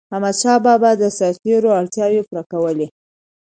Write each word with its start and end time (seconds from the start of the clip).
احمدشاه 0.15 0.57
بابا 0.65 0.91
به 0.97 0.99
د 1.01 1.03
سرتيرو 1.17 1.69
اړتیاوي 1.79 2.21
پوره 2.27 2.43
کولي. 2.51 2.87